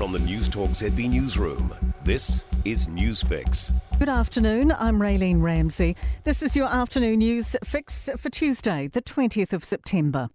From 0.00 0.12
the 0.12 0.18
Newstalk 0.18 0.70
ZB 0.70 1.10
Newsroom, 1.10 1.74
this 2.04 2.42
is 2.64 2.88
Newsfix. 2.88 3.70
Good 3.98 4.08
afternoon, 4.08 4.72
I'm 4.72 4.98
Raylene 4.98 5.42
Ramsey. 5.42 5.94
This 6.24 6.42
is 6.42 6.56
your 6.56 6.68
afternoon 6.68 7.18
news 7.18 7.54
fix 7.62 8.08
for 8.16 8.30
Tuesday, 8.30 8.88
the 8.88 9.02
20th 9.02 9.52
of 9.52 9.62
September. 9.62 10.30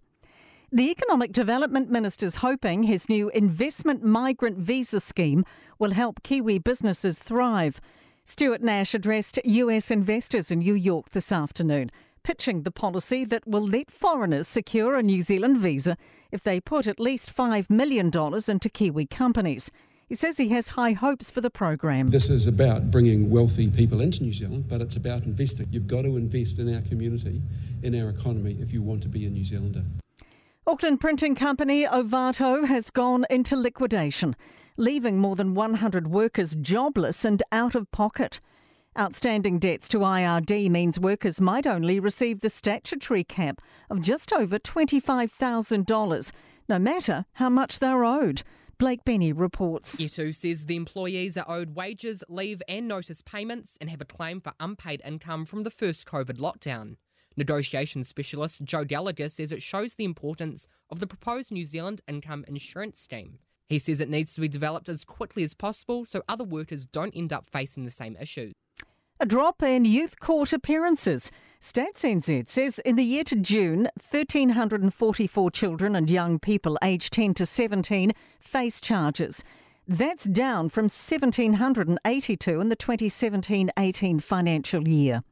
The 0.70 0.88
Economic 0.88 1.32
Development 1.32 1.90
Minister 1.90 2.26
is 2.26 2.36
hoping 2.36 2.84
his 2.84 3.08
new 3.08 3.28
investment 3.30 4.04
migrant 4.04 4.58
visa 4.58 5.00
scheme 5.00 5.44
will 5.80 5.90
help 5.90 6.22
Kiwi 6.22 6.60
businesses 6.60 7.20
thrive. 7.20 7.80
Stuart 8.24 8.62
Nash 8.62 8.94
addressed 8.94 9.40
US 9.44 9.90
investors 9.90 10.52
in 10.52 10.60
New 10.60 10.74
York 10.74 11.10
this 11.10 11.32
afternoon, 11.32 11.90
pitching 12.26 12.64
the 12.64 12.72
policy 12.72 13.24
that 13.24 13.46
will 13.46 13.64
let 13.64 13.88
foreigners 13.88 14.48
secure 14.48 14.96
a 14.96 15.02
New 15.04 15.22
Zealand 15.22 15.58
visa 15.58 15.96
if 16.32 16.42
they 16.42 16.58
put 16.58 16.88
at 16.88 16.98
least 16.98 17.32
$5 17.32 17.70
million 17.70 18.06
into 18.08 18.68
Kiwi 18.68 19.06
companies. 19.06 19.70
He 20.08 20.16
says 20.16 20.36
he 20.36 20.48
has 20.48 20.70
high 20.70 20.90
hopes 20.90 21.30
for 21.30 21.40
the 21.40 21.50
program. 21.50 22.10
This 22.10 22.28
is 22.28 22.48
about 22.48 22.90
bringing 22.90 23.30
wealthy 23.30 23.70
people 23.70 24.00
into 24.00 24.24
New 24.24 24.32
Zealand, 24.32 24.64
but 24.66 24.80
it's 24.80 24.96
about 24.96 25.22
investing. 25.22 25.68
You've 25.70 25.86
got 25.86 26.02
to 26.02 26.16
invest 26.16 26.58
in 26.58 26.74
our 26.74 26.80
community, 26.80 27.42
in 27.84 27.94
our 27.94 28.08
economy, 28.08 28.56
if 28.60 28.72
you 28.72 28.82
want 28.82 29.04
to 29.04 29.08
be 29.08 29.24
a 29.24 29.30
New 29.30 29.44
Zealander. 29.44 29.84
Auckland 30.66 31.00
printing 31.00 31.36
company 31.36 31.84
Ovato 31.84 32.66
has 32.66 32.90
gone 32.90 33.24
into 33.30 33.54
liquidation, 33.54 34.34
leaving 34.76 35.18
more 35.18 35.36
than 35.36 35.54
100 35.54 36.08
workers 36.08 36.56
jobless 36.56 37.24
and 37.24 37.44
out 37.52 37.76
of 37.76 37.88
pocket. 37.92 38.40
Outstanding 38.98 39.58
debts 39.58 39.88
to 39.88 39.98
IRD 39.98 40.70
means 40.70 40.98
workers 40.98 41.38
might 41.38 41.66
only 41.66 42.00
receive 42.00 42.40
the 42.40 42.48
statutory 42.48 43.24
cap 43.24 43.60
of 43.90 44.00
just 44.00 44.32
over 44.32 44.58
$25,000, 44.58 46.32
no 46.66 46.78
matter 46.78 47.26
how 47.34 47.50
much 47.50 47.78
they're 47.78 48.06
owed. 48.06 48.42
Blake 48.78 49.04
Benny 49.04 49.34
reports. 49.34 50.00
Getu 50.00 50.34
says 50.34 50.64
the 50.64 50.76
employees 50.76 51.36
are 51.36 51.44
owed 51.46 51.76
wages, 51.76 52.24
leave, 52.30 52.62
and 52.70 52.88
notice 52.88 53.20
payments 53.20 53.76
and 53.82 53.90
have 53.90 54.00
a 54.00 54.06
claim 54.06 54.40
for 54.40 54.54
unpaid 54.60 55.02
income 55.04 55.44
from 55.44 55.62
the 55.62 55.70
first 55.70 56.06
COVID 56.06 56.38
lockdown. 56.38 56.96
Negotiation 57.36 58.02
specialist 58.02 58.64
Joe 58.64 58.84
Gallagher 58.84 59.28
says 59.28 59.52
it 59.52 59.62
shows 59.62 59.96
the 59.96 60.06
importance 60.06 60.68
of 60.88 61.00
the 61.00 61.06
proposed 61.06 61.52
New 61.52 61.66
Zealand 61.66 62.00
Income 62.08 62.46
Insurance 62.48 62.98
Scheme. 62.98 63.40
He 63.68 63.78
says 63.78 64.00
it 64.00 64.08
needs 64.08 64.34
to 64.34 64.40
be 64.40 64.48
developed 64.48 64.88
as 64.88 65.04
quickly 65.04 65.42
as 65.42 65.52
possible 65.52 66.06
so 66.06 66.22
other 66.28 66.44
workers 66.44 66.86
don't 66.86 67.14
end 67.14 67.32
up 67.32 67.44
facing 67.44 67.84
the 67.84 67.90
same 67.90 68.16
issues. 68.18 68.54
A 69.18 69.24
drop 69.24 69.62
in 69.62 69.86
youth 69.86 70.20
court 70.20 70.52
appearances. 70.52 71.32
Stats 71.58 72.04
NZ 72.04 72.50
says 72.50 72.78
in 72.80 72.96
the 72.96 73.02
year 73.02 73.24
to 73.24 73.36
June, 73.36 73.88
1,344 74.10 75.50
children 75.50 75.96
and 75.96 76.10
young 76.10 76.38
people 76.38 76.76
aged 76.84 77.14
10 77.14 77.32
to 77.32 77.46
17 77.46 78.12
face 78.38 78.78
charges. 78.78 79.42
That's 79.88 80.24
down 80.24 80.68
from 80.68 80.84
1,782 80.84 82.60
in 82.60 82.68
the 82.68 82.76
2017 82.76 83.70
18 83.78 84.20
financial 84.20 84.86
year. 84.86 85.22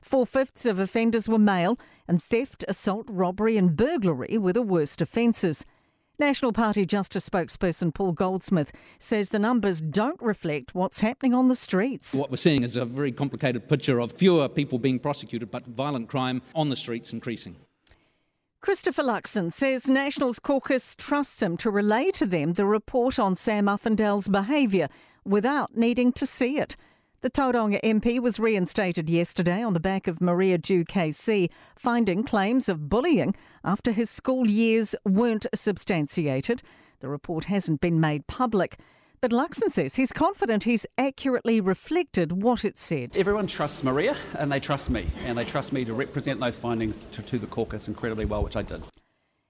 Four 0.00 0.24
fifths 0.24 0.64
of 0.64 0.78
offenders 0.78 1.28
were 1.28 1.38
male, 1.38 1.78
and 2.08 2.22
theft, 2.22 2.64
assault, 2.68 3.06
robbery, 3.10 3.58
and 3.58 3.76
burglary 3.76 4.38
were 4.38 4.54
the 4.54 4.62
worst 4.62 5.02
offences. 5.02 5.66
National 6.18 6.50
Party 6.50 6.86
Justice 6.86 7.28
spokesperson 7.28 7.92
Paul 7.92 8.12
Goldsmith 8.12 8.72
says 8.98 9.28
the 9.28 9.38
numbers 9.38 9.82
don't 9.82 10.20
reflect 10.22 10.74
what's 10.74 11.00
happening 11.00 11.34
on 11.34 11.48
the 11.48 11.54
streets. 11.54 12.14
What 12.14 12.30
we're 12.30 12.38
seeing 12.38 12.62
is 12.62 12.76
a 12.76 12.86
very 12.86 13.12
complicated 13.12 13.68
picture 13.68 14.00
of 14.00 14.12
fewer 14.12 14.48
people 14.48 14.78
being 14.78 14.98
prosecuted, 14.98 15.50
but 15.50 15.66
violent 15.66 16.08
crime 16.08 16.40
on 16.54 16.70
the 16.70 16.76
streets 16.76 17.12
increasing. 17.12 17.56
Christopher 18.62 19.02
Luxon 19.02 19.52
says 19.52 19.88
Nationals 19.88 20.38
caucus 20.38 20.96
trusts 20.96 21.42
him 21.42 21.58
to 21.58 21.70
relay 21.70 22.10
to 22.12 22.24
them 22.24 22.54
the 22.54 22.64
report 22.64 23.18
on 23.18 23.36
Sam 23.36 23.66
Uffindell's 23.66 24.28
behaviour 24.28 24.88
without 25.22 25.76
needing 25.76 26.12
to 26.14 26.26
see 26.26 26.56
it. 26.56 26.76
The 27.26 27.42
Tauranga 27.42 27.80
MP 27.82 28.20
was 28.20 28.38
reinstated 28.38 29.10
yesterday 29.10 29.60
on 29.60 29.72
the 29.72 29.80
back 29.80 30.06
of 30.06 30.20
Maria 30.20 30.58
Dew 30.58 30.84
KC 30.84 31.50
finding 31.74 32.22
claims 32.22 32.68
of 32.68 32.88
bullying 32.88 33.34
after 33.64 33.90
his 33.90 34.08
school 34.08 34.48
years 34.48 34.94
weren't 35.04 35.44
substantiated. 35.52 36.62
The 37.00 37.08
report 37.08 37.46
hasn't 37.46 37.80
been 37.80 37.98
made 37.98 38.28
public. 38.28 38.78
But 39.20 39.32
Luxon 39.32 39.70
says 39.70 39.96
he's 39.96 40.12
confident 40.12 40.62
he's 40.62 40.86
accurately 40.98 41.60
reflected 41.60 42.42
what 42.44 42.64
it 42.64 42.76
said. 42.76 43.16
Everyone 43.16 43.48
trusts 43.48 43.82
Maria 43.82 44.16
and 44.38 44.52
they 44.52 44.60
trust 44.60 44.88
me, 44.88 45.08
and 45.24 45.36
they 45.36 45.44
trust 45.44 45.72
me 45.72 45.84
to 45.84 45.94
represent 45.94 46.38
those 46.38 46.58
findings 46.58 47.06
to, 47.10 47.22
to 47.22 47.40
the 47.40 47.48
caucus 47.48 47.88
incredibly 47.88 48.24
well, 48.24 48.44
which 48.44 48.54
I 48.54 48.62
did. 48.62 48.84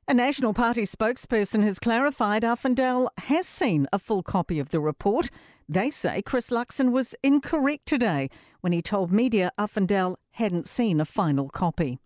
A 0.09 0.15
National 0.15 0.55
Party 0.55 0.83
spokesperson 0.83 1.65
has 1.65 1.81
clarified 1.81 2.45
Uffindell 2.45 3.09
has 3.25 3.45
seen 3.45 3.89
a 3.93 3.99
full 3.99 4.23
copy 4.23 4.61
of 4.61 4.69
the 4.69 4.79
report. 4.79 5.31
They 5.69 5.91
say 5.91 6.23
Chris 6.23 6.49
Luxon 6.51 6.93
was 6.93 7.17
incorrect 7.25 7.87
today 7.87 8.31
when 8.61 8.73
he 8.73 8.81
told 8.81 9.11
media 9.11 9.51
Uffindell 9.59 10.15
hadn't 10.31 10.69
seen 10.69 11.01
a 11.01 11.05
final 11.05 11.49
copy. 11.49 11.99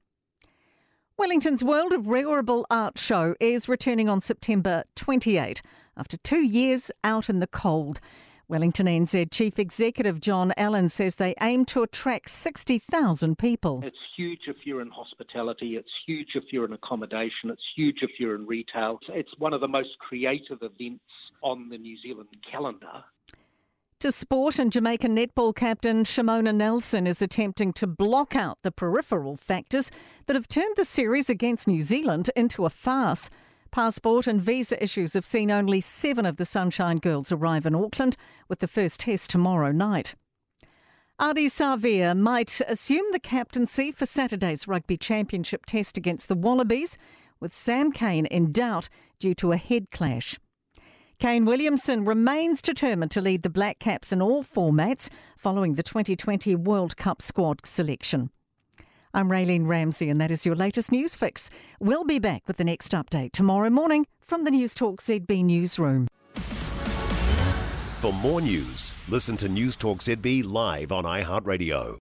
Wellington's 1.19 1.63
World 1.63 1.93
of 1.93 2.07
Wearable 2.07 2.65
Art 2.71 2.99
show 2.99 3.35
is 3.39 3.69
returning 3.69 4.09
on 4.09 4.23
September 4.23 4.85
28 4.97 5.61
after 5.95 6.17
two 6.17 6.41
years 6.41 6.91
out 7.05 7.29
in 7.29 7.41
the 7.41 7.47
cold. 7.47 8.01
Wellington 8.51 8.87
NZ 8.87 9.31
Chief 9.31 9.61
Executive 9.61 10.19
John 10.19 10.53
Allen 10.57 10.89
says 10.89 11.15
they 11.15 11.37
aim 11.41 11.65
to 11.67 11.85
attract 11.85 12.31
60,000 12.31 13.39
people. 13.39 13.81
It's 13.85 13.97
huge 14.17 14.41
if 14.49 14.57
you're 14.65 14.81
in 14.81 14.91
hospitality, 14.91 15.77
it's 15.77 15.93
huge 16.05 16.31
if 16.35 16.43
you're 16.51 16.65
in 16.65 16.73
accommodation, 16.73 17.51
it's 17.51 17.63
huge 17.77 17.99
if 18.03 18.11
you're 18.19 18.35
in 18.35 18.45
retail. 18.49 18.99
It's 19.11 19.31
one 19.39 19.53
of 19.53 19.61
the 19.61 19.69
most 19.69 19.91
creative 20.01 20.59
events 20.63 21.05
on 21.43 21.69
the 21.69 21.79
New 21.79 21.97
Zealand 22.03 22.27
calendar. 22.51 23.05
To 24.01 24.11
sport, 24.11 24.59
and 24.59 24.73
Jamaican 24.73 25.15
netball 25.15 25.55
captain 25.55 26.03
Shimona 26.03 26.53
Nelson 26.53 27.07
is 27.07 27.23
attempting 27.23 27.73
to 27.75 27.87
block 27.87 28.35
out 28.35 28.59
the 28.65 28.73
peripheral 28.73 29.37
factors 29.37 29.93
that 30.27 30.35
have 30.35 30.49
turned 30.49 30.75
the 30.77 30.85
series 30.85 31.31
against 31.31 31.69
New 31.69 31.83
Zealand 31.83 32.31
into 32.35 32.65
a 32.65 32.71
farce. 32.71 33.31
Passport 33.71 34.27
and 34.27 34.43
visa 34.43 34.83
issues 34.83 35.15
have 35.15 35.25
seen 35.25 35.51
only 35.51 35.81
seven 35.81 36.27
of 36.27 36.37
the 36.37 36.45
Sunshine 36.45 36.99
Girls 36.99 37.31
arrive 37.31 37.67
in 37.67 37.75
Auckland, 37.75 38.17
with 38.49 38.59
the 38.59 38.67
first 38.67 39.01
test 39.01 39.31
tomorrow 39.31 39.71
night. 39.71 40.15
Ardie 41.21 41.47
Savea 41.47 42.17
might 42.17 42.61
assume 42.67 43.05
the 43.13 43.21
captaincy 43.21 43.93
for 43.93 44.07
Saturday's 44.07 44.67
Rugby 44.67 44.97
Championship 44.97 45.67
test 45.67 45.97
against 45.97 46.29
the 46.29 46.35
Wallabies, 46.35 46.99
with 47.39 47.55
Sam 47.55 47.93
Cane 47.93 48.27
in 48.27 48.51
doubt 48.51 48.89
due 49.19 49.35
to 49.35 49.53
a 49.53 49.57
head 49.57 49.91
clash. 49.91 50.39
Kane 51.19 51.45
Williamson 51.45 52.07
remains 52.07 52.63
determined 52.63 53.11
to 53.11 53.21
lead 53.21 53.43
the 53.43 53.51
Black 53.51 53.79
Caps 53.79 54.13
in 54.13 54.23
all 54.23 54.43
formats 54.43 55.11
following 55.37 55.75
the 55.75 55.83
2020 55.83 56.57
World 56.57 56.97
Cup 56.97 57.21
squad 57.21 57.67
selection. 57.67 58.31
I'm 59.13 59.29
Raylene 59.29 59.67
Ramsey, 59.67 60.09
and 60.09 60.21
that 60.21 60.31
is 60.31 60.47
your 60.47 60.55
latest 60.55 60.93
news 60.93 61.17
fix. 61.17 61.51
We'll 61.81 62.05
be 62.05 62.19
back 62.21 62.43
with 62.47 62.59
the 62.59 62.65
next 62.65 62.93
update 62.93 63.33
tomorrow 63.33 63.71
morning 63.71 64.07
from 64.21 64.45
the 64.45 64.53
Newstalk 64.53 64.99
ZB 64.99 65.45
Newsroom. 65.45 66.07
For 68.01 68.13
more 68.13 68.41
news, 68.41 68.95
listen 69.09 69.37
to 69.39 69.49
Newstalk 69.49 69.99
ZB 69.99 70.45
live 70.45 70.93
on 70.93 71.05
iHeartRadio. 71.05 71.99